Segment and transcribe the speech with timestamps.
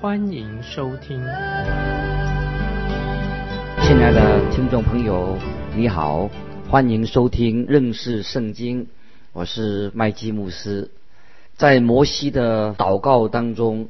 [0.00, 1.20] 欢迎收听。
[3.82, 5.36] 亲爱的听众朋友，
[5.76, 6.30] 你好，
[6.70, 8.86] 欢迎收听认识圣经，
[9.34, 10.90] 我是麦基牧师。
[11.58, 13.88] 在摩西的祷告当中，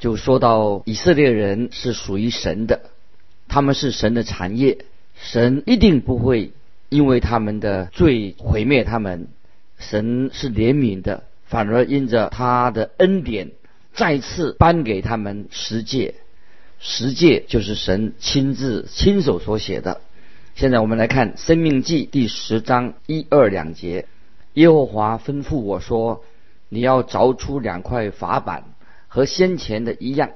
[0.00, 2.80] 就说到以色列人是属于神的，
[3.46, 4.78] 他们是神的产业，
[5.14, 6.50] 神一定不会
[6.88, 9.28] 因为他们的罪毁灭他们，
[9.78, 13.52] 神是怜悯的，反而因着他的恩典，
[13.94, 16.14] 再次颁给他们十诫，
[16.78, 20.00] 十诫就是神亲自亲手所写的。
[20.54, 24.06] 现在我们来看《生命记》第十章一二两节，
[24.54, 26.24] 耶和华吩咐我说。
[26.74, 28.64] 你要凿出两块法板，
[29.06, 30.30] 和先前的一样，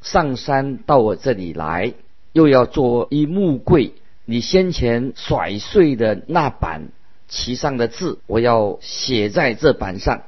[0.00, 1.92] 上山到我这里来，
[2.32, 3.92] 又要做一木柜。
[4.24, 6.88] 你先前甩碎的那板，
[7.28, 10.22] 其上的字，我要写在这板上。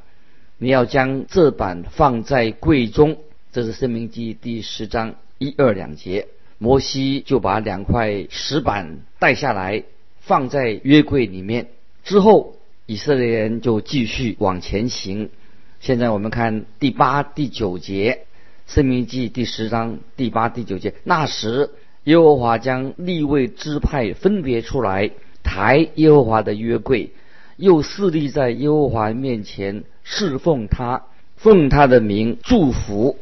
[0.61, 3.19] 你要将这板放在柜中。
[3.53, 6.27] 这是《生命记》第十章一二两节。
[6.59, 9.85] 摩西就把两块石板带下来，
[10.19, 11.69] 放在约柜里面。
[12.03, 12.57] 之后，
[12.87, 15.31] 以色列人就继续往前行。
[15.79, 18.23] 现在我们看第八、第九节，
[18.75, 20.95] 《生命记》第十章第八、第九节。
[21.05, 21.71] 那时，
[22.03, 25.13] 耶和华将立位支派分别出来，
[25.45, 27.13] 抬耶和华的约柜，
[27.59, 31.03] 又侍立在耶和华面前侍奉他，
[31.37, 33.19] 奉他的名祝福，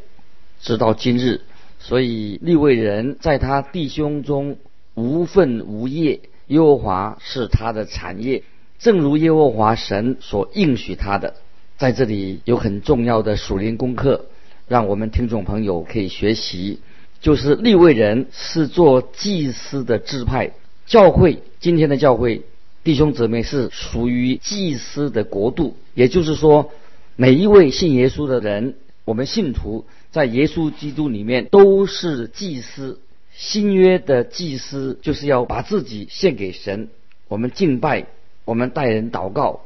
[0.61, 1.41] 直到今日。
[1.79, 4.57] 所以立位人在他弟兄中
[4.93, 8.43] 无份无业，耶和华是他的产业，
[8.79, 11.33] 正如耶和华神所应许他的。
[11.77, 14.25] 在这里有很重要的属灵功课，
[14.67, 16.79] 让我们听众朋友可以学习。
[17.19, 20.51] 就是立位人是做祭司的支派，
[20.85, 22.43] 教会今天的教会
[22.83, 25.75] 弟兄姊妹是属于祭司的国度。
[25.93, 26.71] 也就是说，
[27.15, 32.99] 每一位信耶稣的人，我们信徒在耶稣基督里面都是祭司。
[33.35, 36.89] 新约的祭司就是要把自己献给神，
[37.27, 38.07] 我们敬拜，
[38.45, 39.61] 我们带人祷告，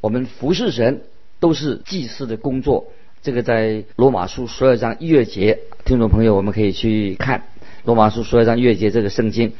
[0.00, 1.02] 我们服侍神。
[1.38, 2.86] 都是祭司的工作，
[3.22, 7.42] 这个在罗马书十二章一月节，听众朋友我们可以去看
[7.84, 9.52] 罗马书十二章一月节这个圣经。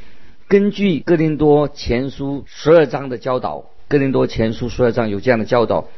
[0.48, 5.88] 根据哥林多前书十二章的教导，哥林多前书十二章有这样的教导：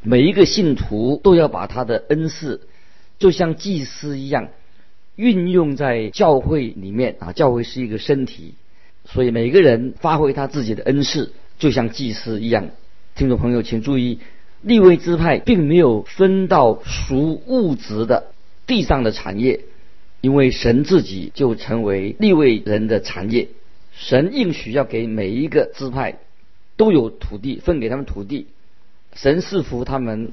[0.00, 2.60] 每一个信徒都要把他的恩赐，
[3.18, 4.50] 就像祭司一样，
[5.16, 7.32] 运用在教会里面啊。
[7.32, 8.54] 教会是一个身体，
[9.06, 12.68] 所以每个人发挥他自己的恩赐，就像祭司一样。
[13.16, 14.20] 听众朋友请注意。
[14.62, 18.28] 立位支派并没有分到属物质的
[18.66, 19.60] 地上的产业，
[20.20, 23.48] 因为神自己就成为立位人的产业。
[23.98, 26.18] 神应许要给每一个支派
[26.76, 28.46] 都有土地，分给他们土地。
[29.14, 30.32] 神赐福他们，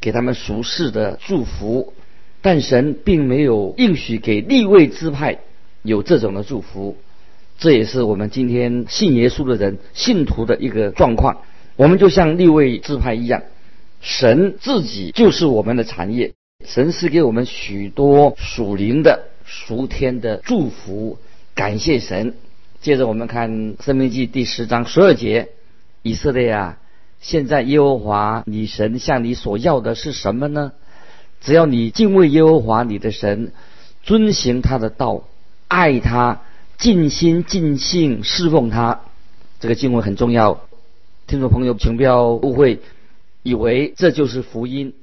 [0.00, 1.92] 给他们俗世的祝福，
[2.40, 5.40] 但神并没有应许给立位支派
[5.82, 6.96] 有这种的祝福。
[7.58, 11.42] 这也是我们今天信耶稣的人信徒的一个状况。
[11.74, 13.42] 我们就像立位支派一样，
[14.00, 16.32] 神自己就是我们的产业，
[16.64, 21.18] 神是给我们许多属灵的、属天的祝福，
[21.54, 22.34] 感谢神。
[22.80, 25.50] 接着我们看《生命记》第十章十二节：
[26.00, 26.78] 以色列啊，
[27.20, 30.72] 现在耶和华你神向你所要的是什么呢？
[31.42, 33.52] 只要你敬畏耶和华你的神，
[34.02, 35.24] 遵行他的道，
[35.68, 36.40] 爱他，
[36.78, 39.02] 尽心尽性侍奉他。
[39.60, 40.62] 这个经文很重要。
[41.26, 42.80] 听众朋友，请不要误会，
[43.42, 44.94] 以为这就是福音，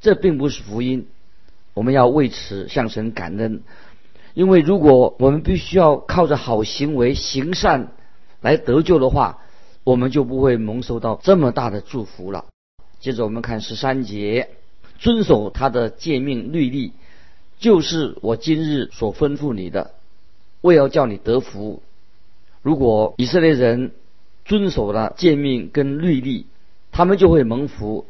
[0.00, 1.06] 这并不是福音。
[1.74, 3.62] 我们要为此向神感恩，
[4.34, 7.92] 因为如果我们必须要靠着好行为行善
[8.40, 9.38] 来得救的话，
[9.84, 12.46] 我们就不会蒙受到这么大的祝福了。
[13.00, 14.50] 接着我们看十三节，
[14.98, 16.92] 遵守他的诫命律例，
[17.58, 19.92] 就是我今日所吩咐你的，
[20.60, 21.82] 为要叫你得福。
[22.62, 23.92] 如果以色列人，
[24.44, 26.46] 遵守了诫命跟律例，
[26.92, 28.04] 他们就会蒙福；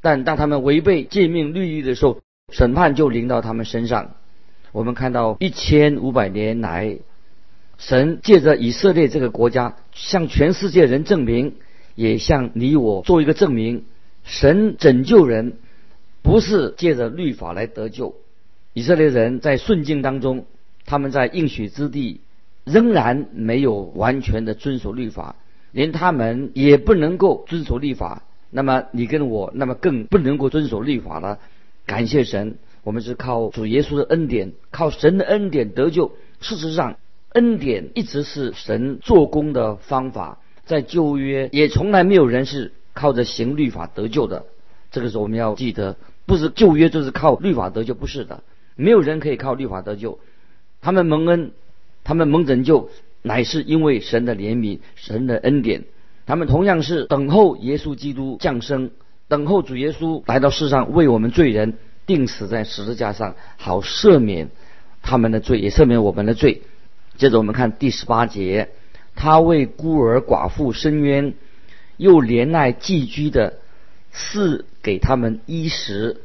[0.00, 2.18] 但当他们违背诫命律例的时候，
[2.52, 4.14] 审判就临到他们身上。
[4.72, 6.98] 我们看到一千五百年来，
[7.78, 11.54] 神借着以色列这个国家，向全世界人证明，
[11.94, 13.84] 也向你我做一个证明：
[14.24, 15.54] 神拯救人，
[16.22, 18.14] 不是借着律法来得救。
[18.74, 20.44] 以色列人在顺境当中，
[20.84, 22.20] 他们在应许之地
[22.64, 25.36] 仍然没有完全的遵守律法，
[25.72, 28.22] 连他们也不能够遵守律法。
[28.50, 31.38] 那么你跟我，那么更不能够遵守律法了。
[31.86, 32.56] 感谢神，
[32.88, 36.12] 我们是靠主耶稣的恩典，靠神的恩典得救。
[36.40, 36.96] 事实上，
[37.34, 44.46] 恩典一直是神做工的方法，在旧约也从来没有人是靠着行律法得救的。
[44.90, 48.42] 这个时候我们要记得，不是旧约就是靠律法得救，不是的，
[48.74, 50.18] 没有人可以靠律法得救。
[50.80, 51.50] 他们蒙恩，
[52.04, 52.88] 他们蒙拯救，
[53.20, 55.84] 乃是因为神的怜悯，神的恩典。
[56.24, 58.92] 他们同样是等候耶稣基督降生，
[59.28, 61.74] 等候主耶稣来到世上为我们罪人
[62.08, 64.48] 钉死在十字架上，好赦免
[65.02, 66.62] 他们的罪，也赦免我们的罪。
[67.18, 68.70] 接着我们看第十八节，
[69.14, 71.34] 他为孤儿寡妇伸冤，
[71.98, 73.58] 又怜爱寄居的，
[74.10, 76.22] 赐给他们衣食。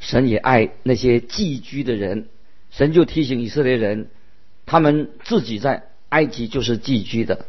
[0.00, 2.26] 神也爱那些寄居的人，
[2.70, 4.08] 神就提醒以色列人，
[4.66, 7.44] 他们自己在埃及就是寄居的。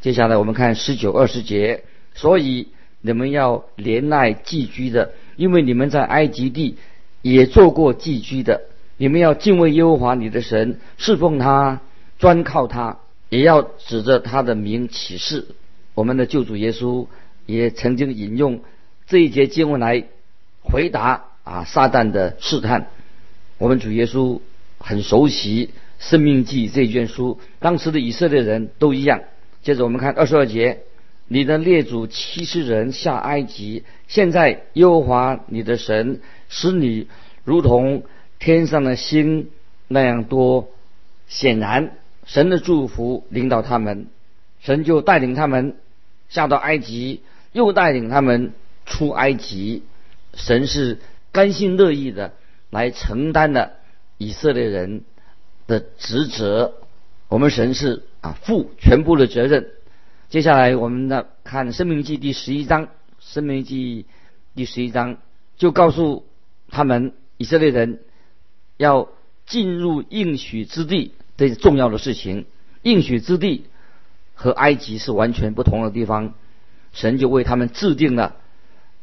[0.00, 1.84] 接下来我们看十九二十节，
[2.14, 2.68] 所以
[3.00, 6.76] 你们要怜爱寄居的，因为你们在埃及地
[7.22, 8.62] 也做过寄居的。
[8.98, 11.80] 你们要敬畏耶和华你的神，侍奉他，
[12.18, 12.98] 专靠他，
[13.30, 15.46] 也要指着他的名起誓。
[15.94, 17.06] 我们的救主耶稣
[17.46, 18.60] 也曾经引用
[19.06, 20.04] 这一节经文来
[20.62, 22.88] 回答啊撒旦的试探。
[23.58, 24.40] 我们主耶稣
[24.78, 25.66] 很熟悉
[25.98, 29.20] 《生命记》这卷书，当时的以色列人都一样。
[29.62, 30.80] 接着我们看二十二节，
[31.32, 36.20] 你的列祖七十人下埃及，现在耶和华你的神
[36.50, 37.08] 使你
[37.42, 38.02] 如同
[38.38, 39.48] 天上的星
[39.88, 40.68] 那样多。
[41.28, 41.92] 显然，
[42.26, 44.08] 神的祝福领导他们，
[44.60, 45.76] 神就带领他们
[46.28, 48.52] 下到埃及，又带领他们
[48.84, 49.84] 出埃及。
[50.34, 50.98] 神是
[51.32, 52.34] 甘心乐意的
[52.68, 53.76] 来承担的
[54.18, 55.00] 以色列人
[55.66, 56.74] 的职责。
[57.28, 58.02] 我们神是。
[58.20, 59.70] 啊，负全部的责任。
[60.32, 62.86] 接下来，我们呢看《生命记》第十一章，
[63.20, 64.04] 《生命记》
[64.56, 65.18] 第十一章
[65.58, 66.24] 就告诉
[66.70, 68.00] 他们以色列人
[68.78, 69.10] 要
[69.44, 72.46] 进入应许之地这重要的事情。
[72.80, 73.66] 应许之地
[74.32, 76.32] 和埃及是完全不同的地方，
[76.94, 78.36] 神就为他们制定了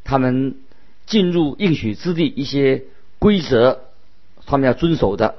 [0.02, 0.56] 他们
[1.06, 2.82] 进入应许之地一些
[3.20, 3.78] 规则，
[4.46, 5.36] 他们要遵守的。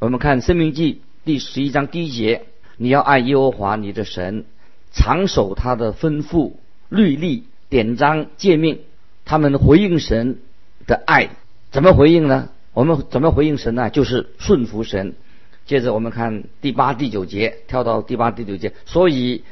[0.00, 0.94] 我们看《生命记》
[1.24, 2.44] 第十一章第一节。
[2.76, 4.44] 你要爱耶和华你的神，
[4.92, 6.52] 常守他的吩咐、
[6.88, 8.80] 律例、典章、诫命。
[9.24, 10.38] 他们回应神
[10.86, 11.30] 的爱，
[11.70, 12.48] 怎么回应呢？
[12.72, 13.90] 我们怎么回应神呢？
[13.90, 15.14] 就是顺服神。
[15.66, 18.72] 接着我们看第八、第九节，跳到第八、第九节。
[18.86, 19.44] 所以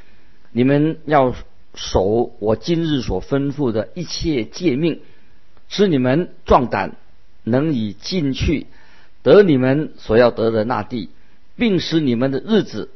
[0.51, 1.35] 你们要
[1.75, 5.01] 守我今日所吩咐的一切诫命，
[5.69, 6.97] 使你们壮胆，
[7.45, 8.67] 能以进去
[9.23, 11.11] 得你们所要得的那地，
[11.55, 12.89] 并使你们的日子。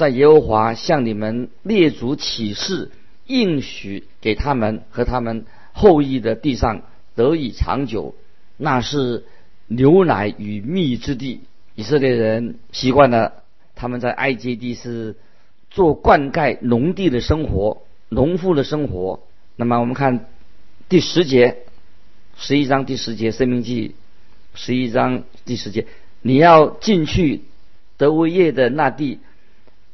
[0.00, 2.90] 在耶和华向你们列祖起誓
[3.26, 5.44] 应许给他们和他们
[5.74, 6.80] 后裔的地上
[7.14, 8.14] 得以长久，
[8.56, 9.26] 那是
[9.66, 11.42] 牛奶与蜜之地。
[11.74, 13.42] 以色列人习惯了
[13.74, 15.16] 他们在埃及地是
[15.70, 19.20] 做灌溉农地的生活，农夫的生活。
[19.54, 20.24] 那么我们看
[20.88, 21.58] 第十节，
[22.38, 23.94] 十一章第十节，生命记
[24.54, 25.86] 十一章第十节，
[26.22, 27.42] 你要进去
[27.98, 29.18] 德维业的那地。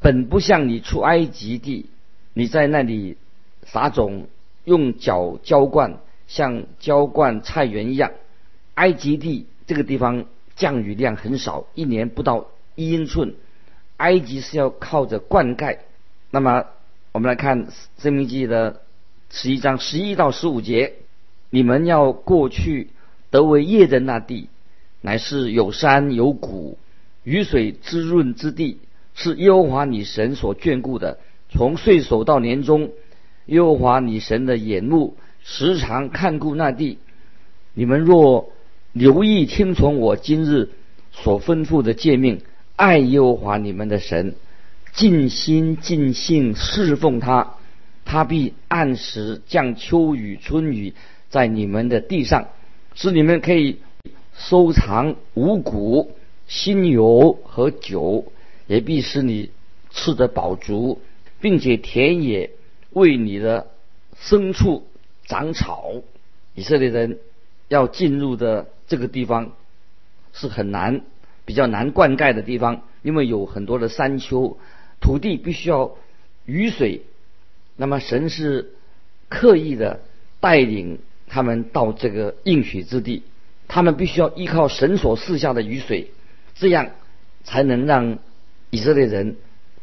[0.01, 1.87] 本不像你出埃及地，
[2.35, 3.17] 你在那里
[3.65, 4.29] 撒种，
[4.65, 8.13] 用脚浇灌，像浇灌菜园一样。
[8.75, 13.35] 埃及地这个地方降雨量很少，一年不到一英寸。
[13.97, 15.79] 埃及是要靠着灌溉。
[16.31, 16.67] 那么
[17.13, 17.67] 我们来看
[17.99, 18.83] 《生命记》的
[19.31, 20.93] 十一章十一到十五节：
[21.49, 22.91] 你们要过去
[23.31, 24.51] 得为业的那地，
[25.01, 26.77] 乃是有山有谷，
[27.25, 28.79] 雨水滋润之地。
[29.17, 31.19] 是耶和华你神所眷顾的，
[31.49, 32.91] 从岁首到年终，
[33.47, 36.99] 耶和华你神的眼目时常看顾那地。
[37.73, 38.53] 你们若
[38.93, 40.69] 留意听从我今日
[41.13, 42.43] 所吩咐的诫命，
[42.77, 44.35] 爱耶和华你们的神，
[44.93, 47.55] 尽心尽性侍奉他，
[48.05, 50.93] 他必按时降秋雨春雨
[51.31, 52.49] 在你们的地上，
[52.95, 53.79] 使你们可以
[54.37, 56.13] 收藏五谷、
[56.47, 58.27] 新油和酒。
[58.67, 59.51] 也必使你
[59.91, 61.01] 吃得饱足，
[61.41, 62.51] 并且田野
[62.91, 63.69] 为你的
[64.21, 64.87] 牲畜
[65.25, 66.03] 长草。
[66.55, 67.19] 以色列人
[67.69, 69.53] 要进入的这个地方
[70.33, 71.03] 是很难、
[71.45, 74.57] 比较难灌溉的地方，因为有很多的山丘，
[75.01, 75.97] 土地必须要
[76.45, 77.03] 雨水。
[77.77, 78.73] 那么神是
[79.29, 80.01] 刻意的
[80.41, 83.23] 带领他们到这个应许之地，
[83.69, 86.11] 他们必须要依靠神所赐下的雨水，
[86.55, 86.93] 这样
[87.45, 88.19] 才能让
[88.71, 89.37] 以色列人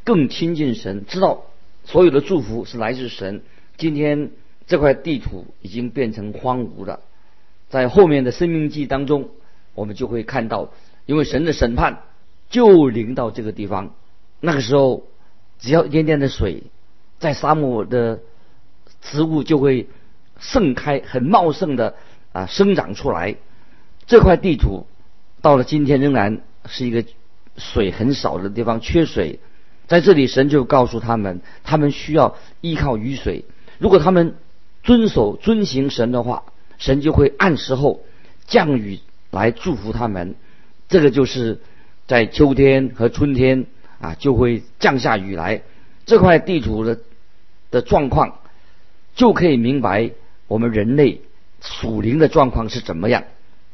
[0.04, 1.46] 更亲近神，知道
[1.84, 3.42] 所有的祝福是来自神。
[3.78, 4.32] 今天
[4.68, 7.00] 这块地图已经变成荒芜了，
[7.70, 9.30] 在后面的生命记当中，
[9.74, 10.70] 我们就会看到，
[11.06, 12.04] 因为神的审判
[12.50, 13.96] 就临到这个地方。
[14.40, 15.04] 那个时候，
[15.60, 16.64] 只要一点点的水，
[17.20, 18.20] 在沙漠的
[19.02, 19.88] 植物就会
[20.40, 21.96] 盛开，很茂盛的
[22.32, 23.38] 啊生长出来。
[24.06, 24.86] 这块地图
[25.42, 27.06] 到了今天仍然是一个
[27.58, 29.40] 水很少的地方，缺水。
[29.88, 33.46] 在这里，神就告诉他们，他们需要依靠雨水。
[33.80, 34.36] 如果他们
[34.82, 36.44] 遵守遵行神的话，
[36.78, 38.02] 神就会按时候
[38.48, 40.36] 降雨来祝福他们。
[40.88, 41.60] 这个就是
[42.08, 43.66] 在秋天和春天
[44.00, 45.62] 啊，就会降下雨来。
[46.06, 47.00] 这块地图的
[47.72, 48.40] 的状况，
[49.16, 50.12] 就可以明白
[50.48, 51.22] 我们人类
[51.62, 53.24] 属灵的状况是怎么样。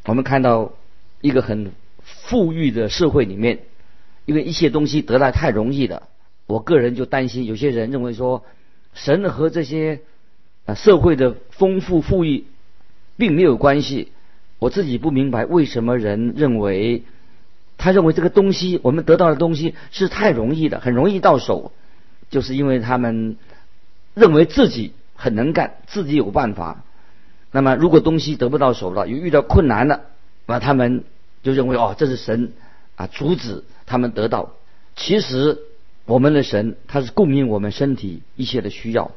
[0.06, 0.74] 我们看到
[1.22, 1.72] 一个很
[2.04, 3.60] 富裕的社会里面，
[4.30, 6.04] 因为一切东西得来太容易了，
[6.46, 8.46] 我个人就担心，有些人认为说。
[8.96, 10.02] 神和这些
[10.66, 12.46] 啊社会的丰富富裕
[13.18, 14.12] 并没有关系。
[14.58, 17.04] 我自己不明白为什么人认为
[17.78, 21.72] 他认为这个东西我们得到的东西是太容易的，很容易到手，
[22.32, 23.38] 就是因为他们
[24.16, 26.84] 认为自己很能干，自己有办法。
[27.52, 30.02] 那么如果东西得不到手了，又遇到困难了，
[30.48, 31.04] 那他们
[31.44, 32.54] 就认为哦，这是神
[32.96, 34.54] 啊阻止他们得到。
[34.96, 35.58] 其实。
[36.06, 39.12] 我们的神，他是供应我们身体一切的需要，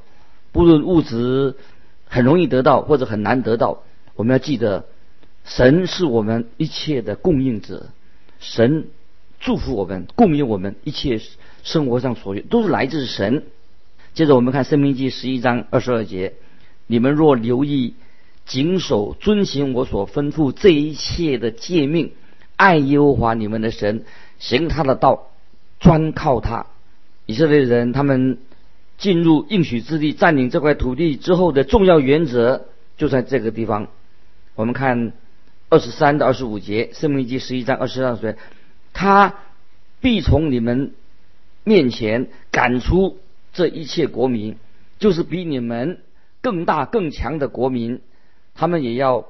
[0.53, 1.57] 不论物质
[2.05, 3.83] 很容易得到或者很难得到，
[4.15, 4.85] 我们要记得，
[5.43, 7.87] 神是我们一切的供应者，
[8.41, 8.89] 神
[9.41, 11.19] 祝福我们，供应我们一切
[11.63, 13.45] 生活上所需，都是来自神。
[14.13, 16.35] 接着我们看《生命记》十一章二十二节：
[16.87, 17.95] 你们若留意、
[18.45, 22.13] 谨守、遵行我所吩咐这一切的诫命，
[22.57, 24.05] 爱耶和华你们的神，
[24.43, 25.29] 行他的道，
[25.79, 26.67] 专靠他。
[27.27, 28.39] 以色列人他们
[28.99, 33.87] 进入应许之地、占领这块土地之后的重要原则就在这个地方。
[34.57, 35.13] 我们看
[35.71, 38.37] 二十三到二十五节，《生命记》十一章二十二节，
[38.93, 39.37] 他
[40.01, 40.93] 必从你们
[41.63, 43.19] 面前赶出
[43.53, 44.57] 这一切国民，
[44.99, 46.01] 就是比你们
[46.41, 48.01] 更大更强的国民，
[48.55, 49.27] 他们也要，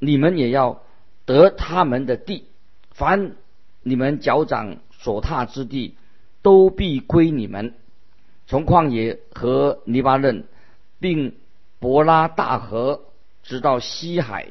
[0.00, 0.82] 你们也要
[1.24, 2.46] 得他们的地，
[2.90, 3.36] 凡
[3.86, 5.94] 你们脚掌所踏之地。
[6.42, 7.74] 都必归你们，
[8.46, 10.44] 从旷野和黎巴嫩，
[11.00, 11.34] 并
[11.80, 13.00] 伯拉大河，
[13.42, 14.46] 直到西海，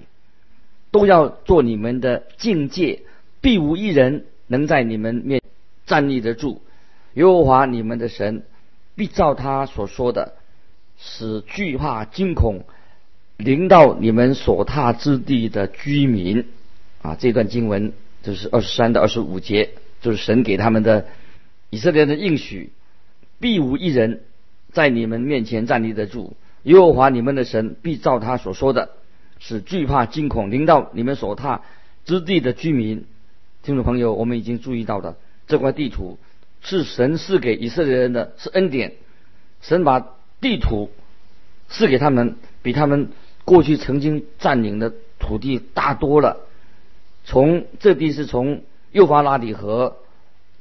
[0.91, 3.03] 都要做你们的境界，
[3.39, 5.41] 必无一人能在你们面
[5.85, 6.61] 站立得住。
[7.13, 8.43] 耶和华你们的神
[8.95, 10.33] 必照他所说的，
[10.97, 12.65] 使惧怕惊恐
[13.37, 16.45] 临到你们所踏之地的居民。
[17.01, 17.93] 啊，这段经文
[18.25, 19.69] 就是二十三到二十五节，
[20.01, 21.05] 就是神给他们的。
[21.69, 22.71] 以色列的应许，
[23.39, 24.21] 必无一人
[24.71, 26.35] 在你们面前站立得住。
[26.63, 28.91] 耶和华你们的神必照他所说的，
[29.39, 31.61] 使惧怕惊恐临到你们所踏
[32.05, 33.05] 之地的居民。
[33.61, 35.17] 听众朋友，我们已经注意到的
[35.47, 36.17] 这块地图
[36.61, 38.93] 是神赐给以色列人的，是恩典。
[39.61, 40.91] 神把地图
[41.67, 43.09] 赐给他们，比他们
[43.43, 46.44] 过去曾经占领的土地大多了。
[47.25, 49.97] 从这地是从幼发拉底河。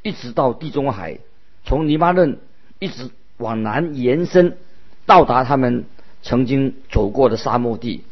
[0.07, 1.19] 一直到地中海，
[1.65, 2.39] 从黎巴嫩
[2.79, 4.59] 一直往南延伸，
[5.07, 5.87] 到达他们
[6.23, 8.05] 曾经走过的沙漠地，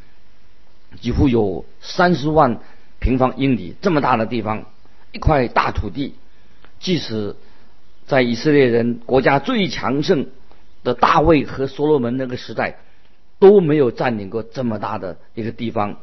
[1.03, 2.61] 几乎有三十万
[2.99, 4.65] 平方英里这么大的地方，
[5.13, 6.15] 一块大土地。
[6.81, 7.37] 即使
[8.07, 10.29] 在以色列人国家最强盛
[10.83, 12.79] 的大卫和所罗门那个时代，
[13.39, 15.99] 都没有占领过这么大的一个地方。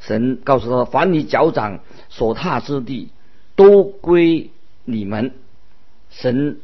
[0.00, 3.10] 神告诉他：凡你脚掌所踏之地，
[3.56, 4.50] 都归。
[4.90, 5.32] 你们，
[6.08, 6.60] 神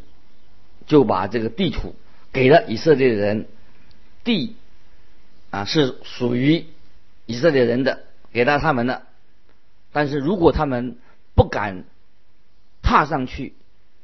[0.86, 1.94] 就把这个地图
[2.32, 3.46] 给了以色列人，
[4.24, 4.56] 地
[5.50, 6.64] 啊是属于
[7.26, 9.02] 以色列人的，给到他们的。
[9.92, 10.96] 但是如果他们
[11.34, 11.84] 不敢
[12.80, 13.52] 踏上去，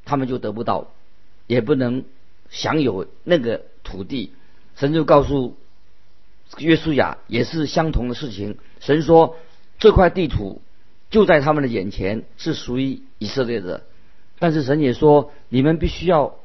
[0.04, 0.92] 他们就得不到，
[1.46, 2.04] 也不能
[2.50, 4.34] 享有那个土地。
[4.76, 5.56] 神就告诉
[6.58, 8.58] 约书亚，也是相同的事情。
[8.80, 9.36] 神说
[9.78, 10.60] 这块地图
[11.10, 13.82] 就在他们的眼前，是属于以色列的。
[14.38, 16.36] 但是神也说，你们必须要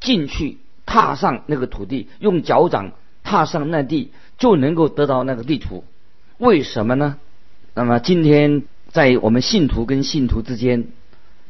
[0.00, 5.84] 进去踏上那个土地，用脚掌踏上那地，就能够得到那个地图。
[6.38, 7.18] 为什么呢？
[7.74, 10.88] 那么今天在我们信徒跟信徒之间，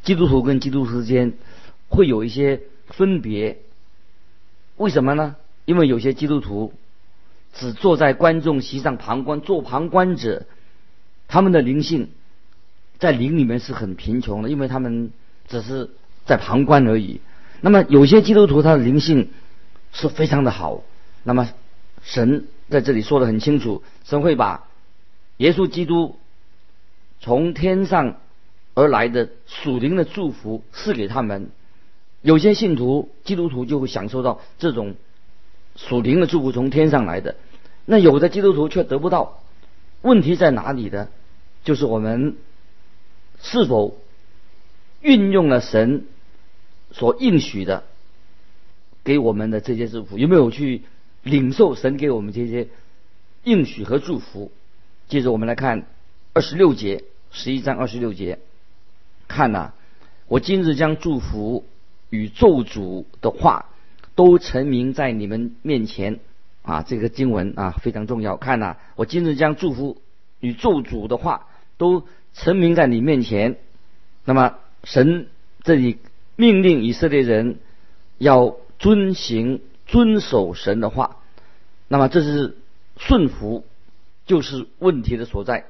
[0.02, 1.34] 基督徒跟基督徒之间
[1.88, 3.58] 会有一些分别。
[4.76, 5.36] 为什么呢？
[5.64, 6.72] 因为有些基督徒
[7.58, 10.46] 只坐在观众席上旁观，做旁观者，
[11.26, 12.10] 他们的灵性
[12.98, 15.10] 在灵里面是很贫穷的，因为他们。
[15.48, 15.90] 只是
[16.24, 17.20] 在旁观而已。
[17.60, 19.30] 那么有些基督徒他的灵性
[19.92, 20.82] 是非常的好，
[21.22, 21.48] 那么
[22.02, 24.64] 神在这里说的很清楚，神会把
[25.36, 26.18] 耶稣基督
[27.20, 28.16] 从天上
[28.74, 31.50] 而来的属灵的祝福赐给他们。
[32.22, 34.96] 有些信徒基督徒就会享受到这种
[35.76, 37.36] 属灵的祝福从天上来的，
[37.86, 39.40] 那有的基督徒却得不到。
[40.02, 41.08] 问题在哪里呢？
[41.64, 42.36] 就是我们
[43.42, 43.96] 是否
[45.00, 46.04] 运用了神
[46.92, 47.82] 所应许的
[49.02, 50.82] 给我们的这些祝福，有没有去
[51.22, 52.68] 领受神给我们这些
[53.42, 54.52] 应许和祝福？
[55.08, 55.86] 接着我们来看
[56.34, 57.02] 二十六节，
[57.32, 58.38] 十一章二十六节，
[59.26, 59.72] 看呐，
[60.28, 61.64] 我今日将祝福
[62.10, 63.66] 与咒诅的话
[64.14, 66.20] 都陈明在你们面前。
[66.66, 68.36] 啊，这个经文啊非常重要。
[68.36, 70.02] 看呐，我今日将祝福
[70.40, 71.46] 与咒诅的话
[71.78, 72.02] 都
[72.34, 73.56] 陈明在你面前。
[74.24, 75.28] 那么神
[75.62, 75.98] 这里
[76.34, 77.60] 命令以色列人
[78.18, 81.18] 要遵行、遵守神的话。
[81.86, 82.56] 那么这是
[82.96, 83.64] 顺服，
[84.26, 85.66] 就是问题的所在。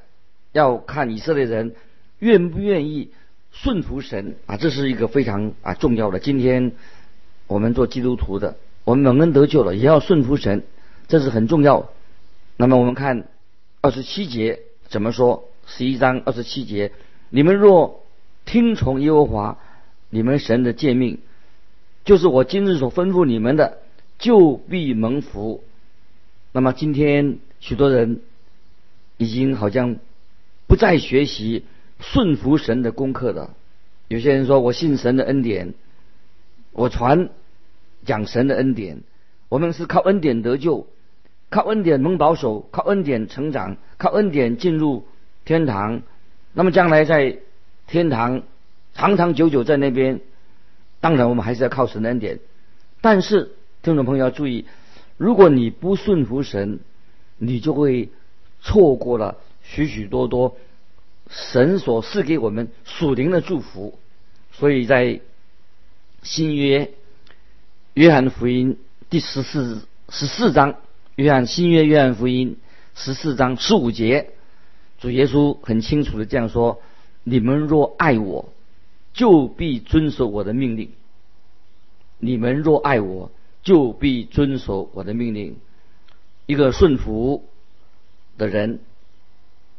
[0.52, 1.74] 要看以色列人
[2.18, 3.10] 愿不愿意
[3.52, 6.18] 顺服神啊，这是一个非常啊重要的。
[6.18, 6.72] 今天
[7.46, 10.64] 我们做基督徒的，我们蒙恩得救了，也要顺服神。
[11.08, 11.90] 这是很重要。
[12.56, 13.28] 那么我们看
[13.80, 15.48] 二十七节怎么说？
[15.66, 16.92] 十一章二十七节：
[17.28, 18.04] 你们若
[18.44, 19.58] 听从耶和华
[20.10, 21.18] 你们神的诫命，
[22.04, 23.78] 就是我今日所吩咐你们的，
[24.18, 25.64] 就必蒙福。
[26.52, 28.20] 那么今天许多人
[29.16, 29.96] 已经好像
[30.68, 31.64] 不再学习
[31.98, 33.54] 顺服神的功课了。
[34.08, 35.74] 有些人说我信神的恩典，
[36.72, 37.30] 我传
[38.04, 39.02] 讲神的恩典，
[39.48, 40.86] 我们是靠恩典得救。
[41.48, 45.06] 靠恩典蒙保守，靠恩典成长，靠恩典进入
[45.44, 46.02] 天堂。
[46.52, 47.38] 那么将来在
[47.86, 48.42] 天堂
[48.94, 50.20] 长长久久在那边，
[51.00, 52.40] 当然我们还是要靠神的恩典。
[53.00, 54.66] 但是听众朋友要注意，
[55.16, 56.80] 如果你不顺服神，
[57.38, 58.08] 你就会
[58.60, 60.56] 错过了许许多多
[61.30, 63.98] 神所赐给我们属灵的祝福。
[64.52, 65.20] 所以在
[66.22, 66.90] 新约
[67.94, 68.78] 约翰福音
[69.10, 70.74] 第十四十四章。
[71.16, 72.58] 约翰新约约翰福音
[72.94, 74.32] 十四章十五节，
[75.00, 76.82] 主耶稣很清楚的这样说
[77.24, 78.52] ：“你们若爱我，
[79.14, 80.90] 就必遵守我的命令。
[82.18, 83.30] 你们若爱我，
[83.62, 85.56] 就必遵守我的命令。
[86.44, 87.48] 一个顺服
[88.36, 88.80] 的人，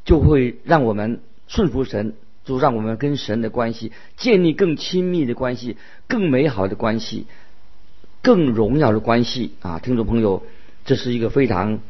[0.05, 7.27] 就会让我们顺服神，就让我们跟神的关系建立更亲密的关系，更美好的关系，
[8.23, 9.77] 更荣耀的关系啊！
[9.77, 10.41] 听众朋友。”
[10.87, 11.81] 这是一个非常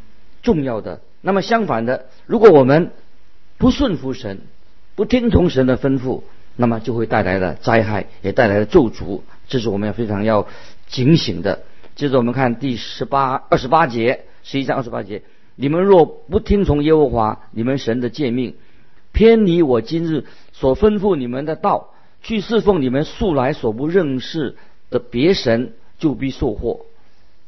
[0.41, 0.99] 重要的。
[1.21, 2.91] 那么相反的，如果我们
[3.57, 4.39] 不顺服神，
[4.95, 6.23] 不听从神的吩咐，
[6.55, 9.21] 那么就会带来了灾害，也带来了咒诅。
[9.47, 10.47] 这是我们要非常要
[10.87, 11.63] 警醒的。
[11.95, 15.21] 接着我们看第十八、二十八节，十一章二十八节：
[15.55, 18.55] 你们若不听从耶和华你们神的诫命，
[19.11, 24.55] 偏离我今日所吩咐你们的道，去侍奉你们素来所不认识
[24.89, 26.81] 的别神，就必受祸。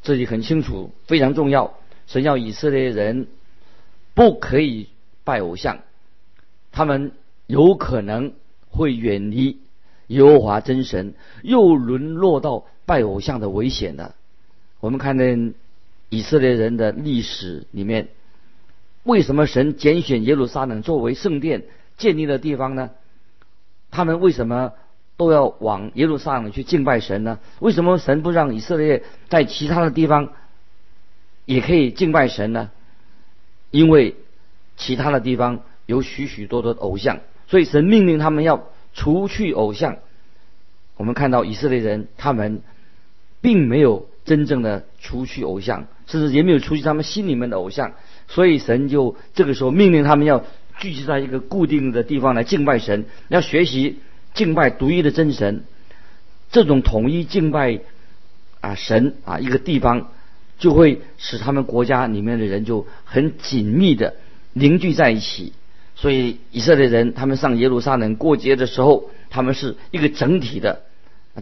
[0.02, 1.74] 这里很清楚，非常重要。
[2.08, 3.28] 神要以色列人
[4.14, 4.88] 不可以
[5.24, 5.80] 拜偶像，
[6.72, 7.12] 他们
[7.48, 8.34] 有可能
[8.70, 9.60] 会远离
[10.08, 14.16] 耶和华真神，又沦落到拜偶像的危险的。
[14.80, 15.54] 我们看见
[16.10, 18.08] 以色列人的历史里面，
[19.04, 21.66] 为什么神拣选耶路撒冷作为圣殿
[21.98, 22.90] 建立的地方呢？
[23.92, 24.74] 他们为什么？
[25.20, 27.40] 都要往耶路撒冷去敬拜神呢？
[27.60, 30.30] 为什么神不让以色列在其他的地方
[31.44, 32.72] 也可以敬拜神呢？
[33.70, 34.16] 因为
[34.78, 39.98] 其他的地方有许许多多的偶像，所以神命令他们要除去偶像。
[40.96, 42.62] 我们看到以色列人他们
[43.42, 47.92] 并没有真正的除去偶像，甚至也没有除去他们心里面的偶像，
[48.30, 50.46] 所以神就这个时候命令他们要
[50.78, 54.00] 聚集在一个固定的地方来敬拜神，要学习。
[54.40, 55.66] 敬拜独一的真神，
[56.50, 57.82] 这种统一敬拜
[58.62, 60.12] 啊神啊一个地方，
[60.58, 64.16] 就会使他们国家里面的人就很紧密的
[64.54, 65.52] 凝聚在一起。
[65.94, 70.84] 所以以色列人他们上耶路撒冷过节的时候，他们是一个整体的。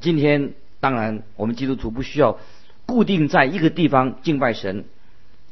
[0.02, 2.40] 今天当然我们基督徒不需要
[2.88, 4.86] 固定在一个地方敬拜神，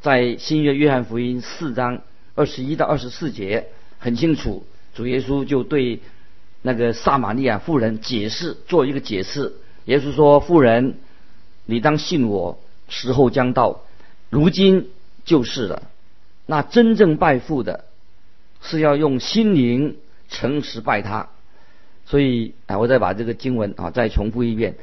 [0.02, 2.02] 在新约约翰福音四章
[2.34, 3.68] 二十一到二十四节
[4.00, 6.00] 很清楚，主耶稣就对。
[6.66, 9.54] 那个撒玛利亚妇人解释做一个解释，
[9.86, 10.96] 耶稣说：“妇人，
[11.68, 12.58] 你当信我，
[12.90, 13.82] 时候将到，
[14.32, 14.90] 如今
[15.26, 15.84] 就是了。
[16.48, 17.86] 那真正拜父的，
[18.64, 19.98] 是要用心灵
[20.28, 21.30] 诚实拜他，
[22.08, 24.74] 所以啊，我再把这个经文啊再重复一遍，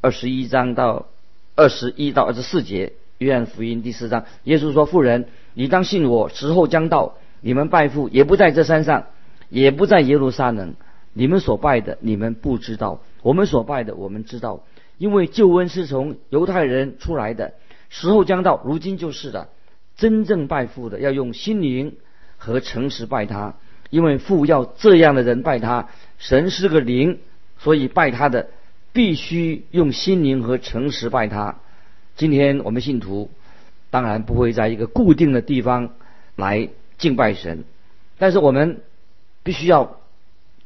[0.00, 1.06] 二十一章到
[1.54, 9.06] 二十一到二十四节，约翰福音第四章，耶稣说：“妇人，你当信我，时候将到，你们拜父也不在这山上，
[9.48, 10.74] 也不在耶路撒冷。
[11.12, 14.62] 你们所拜的，你们不知道；我们所拜的，我们知道，
[14.98, 17.54] 因为救恩是从犹太人出来的。
[17.88, 19.48] 时候将到，如今就是了。
[19.96, 21.96] 真正拜父的，要用心灵
[22.38, 23.54] 和诚实拜他。”
[23.90, 27.18] 因为父要这样的人拜他，神是个灵，
[27.58, 28.50] 所以拜他的
[28.92, 31.56] 必须用心灵和诚实拜他。
[32.14, 33.30] 今天我们信徒
[33.90, 35.90] 当然不会在一个固定的地方
[36.36, 36.68] 来
[36.98, 37.64] 敬拜神，
[38.16, 38.80] 但是我们
[39.42, 39.99] 必须要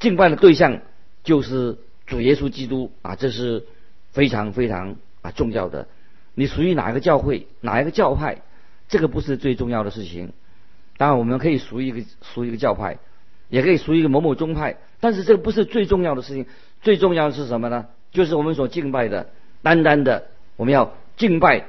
[0.05, 0.83] 敬拜的对象
[1.25, 3.65] 就是主耶稣基督啊，这是
[4.13, 5.89] 非常非常啊重要的。
[6.35, 8.43] 你属于哪一个教会、哪一个教派，
[8.89, 10.33] 这个不是最重要的事情。
[10.97, 12.99] 当然，我们可以属于一个属于一个教派。
[13.51, 16.47] 也可以属于一个某某宗派，但是这个不是最重要的事情。
[16.81, 17.87] 最重要的是什么呢？
[18.11, 19.31] 就是我们所敬拜的，
[19.63, 21.67] 单单的我们要敬拜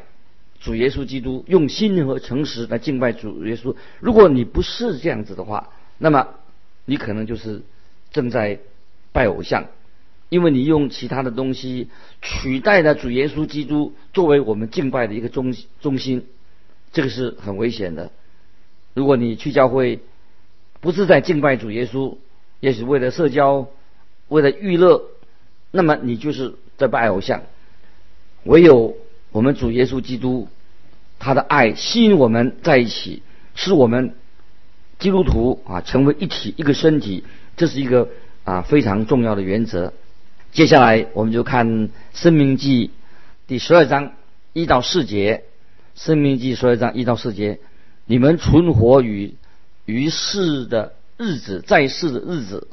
[0.60, 3.76] 主耶稣基督，用心和诚实来敬拜主耶稣。
[4.00, 5.70] 如果你不是这样子的话，
[6.00, 6.30] 那么
[6.86, 7.62] 你可能就是
[8.16, 8.60] 正在
[9.12, 9.66] 拜偶像，
[10.30, 11.90] 因为你用其他的东西
[12.22, 16.26] 取代了主耶稣基督作为我们敬拜的一个中中心，
[16.94, 18.12] 这个是很危险的。
[18.94, 20.00] 如果你去教会，
[20.80, 22.16] 不是在敬拜主耶稣，
[22.62, 23.68] 也许为了社交，
[24.30, 25.04] 为了娱乐，
[25.72, 27.44] 那么你就是在拜偶像。
[28.46, 28.96] 唯有
[29.34, 30.48] 我们主耶稣基督，
[31.20, 33.24] 他的爱吸引我们在一起，
[33.56, 34.16] 使我们
[35.00, 37.26] 基督徒啊成为一体一个身体，
[37.58, 38.10] 这是一个
[38.44, 39.94] 啊非常重要的原则。
[40.52, 41.68] 接下来我们就看
[42.14, 42.88] 《生命记》
[43.48, 44.14] 第十二章
[44.54, 45.44] 一到四节，
[46.02, 47.60] 《生命记》十二章一到四节，
[48.06, 49.36] 你们存活于。
[49.88, 52.68] 于世的日子，在世的日子，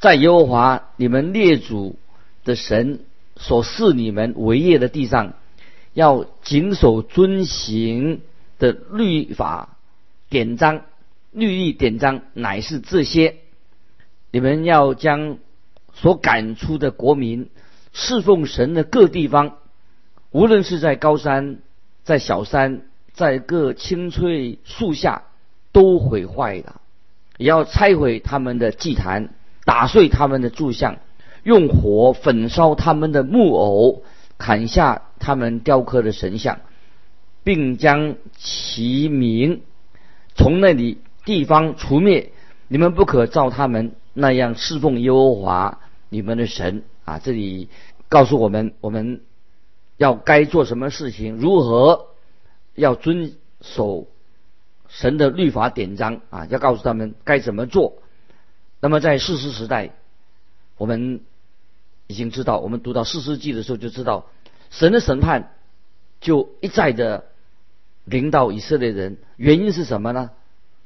[0.00, 1.98] 在耶和华你们列祖
[2.44, 3.00] 的神
[3.36, 5.32] 所赐你们为业的地上，
[5.94, 8.20] 要谨守遵行
[8.58, 9.78] 的律法
[10.28, 10.82] 典章、
[11.32, 13.36] 律例典章，乃是这些：
[14.30, 15.38] 你们要将
[15.94, 17.50] 所赶出的国民
[17.92, 19.56] 侍奉神的各地方，
[20.30, 21.58] 无论是在高山、
[22.04, 25.24] 在小山、在各青翠树下。
[25.70, 26.80] 都毁坏了，
[27.36, 29.34] 也要拆毁他们的祭坛，
[29.66, 30.96] 打碎他们的柱像，
[31.44, 34.02] 用火焚烧他们的木偶，
[34.38, 36.60] 砍下他们雕刻的神像，
[37.44, 39.60] 并将其名
[40.34, 42.32] 从那里地方除灭。
[42.66, 47.20] 你们不可照他们那样侍奉耶和华你们的神啊！
[47.20, 47.68] 这里
[48.08, 49.20] 告诉我们，我们
[49.96, 52.08] 要该做什么事情，如何
[52.74, 54.08] 要遵守。
[54.88, 58.02] 神的律法典章啊，要告诉他们该怎么做。
[58.80, 59.90] 那么在世师时代，
[60.78, 61.20] 我们
[62.08, 64.26] 已经知道，我们读到四世纪的时候就知道，
[64.70, 65.54] 神的审判
[66.20, 67.26] 就一再的
[68.04, 69.18] 领导以色列人。
[69.36, 70.30] 原因是什么呢？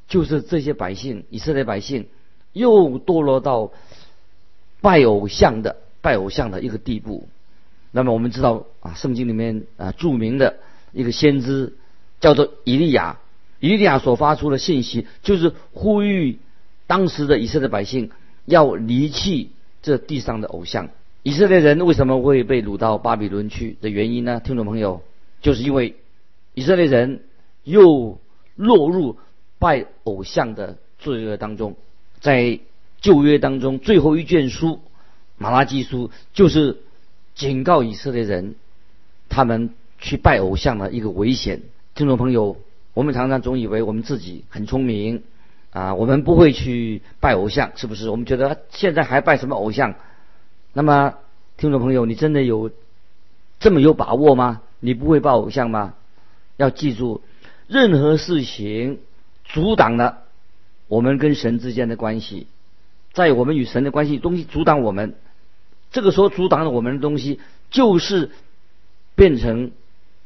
[0.06, 2.08] 就是这些百姓，以色列百姓
[2.52, 3.72] 又堕落到
[4.80, 7.28] 拜偶像的拜偶像的一个地步。
[7.90, 10.56] 那么我们知道啊，圣经里面啊著名的
[10.92, 11.74] 一个先知
[12.20, 13.18] 叫做以利亚。
[13.60, 16.40] 以利亚所发出的信息，就是呼吁
[16.88, 18.10] 当时的以色列百姓
[18.44, 20.88] 要离弃这地上的偶像。
[21.22, 24.40] 以色列人为什么会被掳到巴比伦去的原因呢？
[24.40, 25.02] 听众朋友，
[25.42, 25.94] 就是因为
[26.54, 27.22] 以色列人
[27.62, 28.18] 又
[28.56, 29.16] 落入
[29.60, 31.76] 拜偶像的罪恶当中。
[32.22, 32.58] 在
[33.02, 34.80] 旧约当中，最后一卷书
[35.36, 36.78] 马拉基书，就是
[37.34, 38.54] 警告以色列人
[39.28, 41.60] 他们去拜偶像的一个危险。
[41.94, 42.56] 听众朋友。
[42.94, 45.22] 我们常常总以为我们自己很聪明，
[45.70, 48.10] 啊，我们不会去拜偶像，是不是？
[48.10, 49.94] 我们觉得现在还拜什么偶像？
[50.74, 51.14] 那么，
[51.56, 52.70] 听众朋友，你真的有
[53.60, 54.60] 这么有把握吗？
[54.78, 55.94] 你不会拜偶像吗？
[56.58, 57.22] 要记住，
[57.66, 58.98] 任何事情
[59.46, 60.21] 阻挡了
[60.92, 62.46] 我们跟神之间的关系，
[63.14, 65.14] 在我们与神的关系东西阻挡我们，
[65.90, 68.30] 这个时候阻挡了我们的东西，就是
[69.14, 69.70] 变成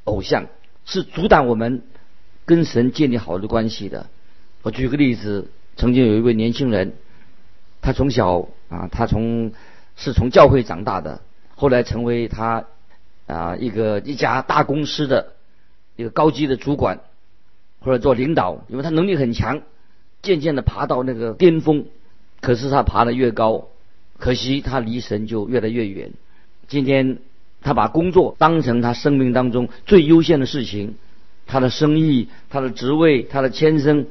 [0.02, 0.48] 偶像，
[0.84, 1.84] 是阻挡我们。
[2.46, 4.06] 跟神建立好的关系的，
[4.62, 6.94] 我举个例子，曾经有一位年轻人，
[7.80, 9.52] 他从小啊，他从
[9.96, 11.22] 是从教会长大的，
[11.54, 12.64] 后来成为他
[13.26, 15.32] 啊一个一家大公司的
[15.94, 17.00] 一个高级的主管
[17.80, 19.62] 或者做领导，因为他能力很强，
[20.26, 21.86] 渐渐的爬到那个巅峰。
[22.42, 23.68] 可是他爬得越高，
[24.18, 26.10] 可惜他离神就越来越远。
[26.68, 27.18] 今天
[27.62, 30.96] 他把工作当成他生命当中最优先的事情。
[31.48, 34.06] 他的生意、他的职位、他的先生，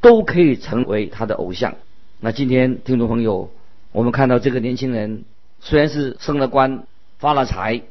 [0.00, 1.74] 都可以成为他的偶像。
[2.20, 3.50] 那今天听众朋友，
[3.90, 5.24] 我们看到这个年轻人
[5.58, 6.84] 虽然是升了官、
[7.18, 7.82] 发了财，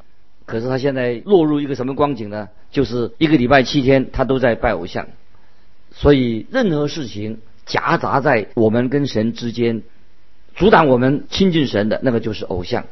[0.46, 2.48] 可是他现在落入一个什么光景呢？
[2.72, 5.08] 就是一个礼拜七天他都在拜偶像。
[5.92, 9.82] 所以任何事情夹杂在我们跟神之间，
[10.56, 12.86] 阻挡我们亲近神的那个就是偶像。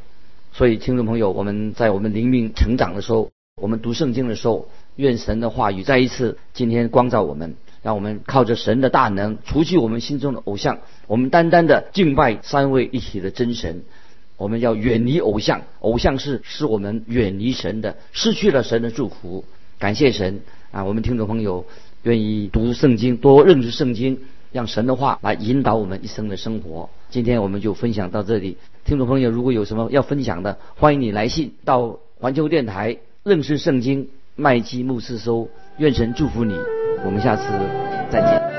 [0.51, 3.31] 所以听众朋友，我们在我们灵命成长的时候，
[3.61, 13.83] 我们读圣经的时候，愿神的话语再一次今天光照我们，让我们靠着神的大能除去我们心中的偶像，我们单单的敬拜三位一体的真神。
[14.37, 19.45] 我们要远离偶像，偶像是使我们远离神的，失去了神的祝福。
[19.77, 20.83] 感谢神啊！
[20.83, 21.65] 我们听众朋友。
[22.03, 24.19] 愿意读圣经，多认识圣经，
[24.53, 26.89] 让神的话来引导我们一生的生活。
[27.09, 28.57] 今天我们就分享到这里。
[28.85, 35.49] 听众朋友，如果有什么要分享的，欢迎你来信到环球电台认识圣经麦基牧师收。
[35.79, 36.55] 愿神祝福你，
[37.03, 37.43] 我们下次
[38.11, 38.52] 再见。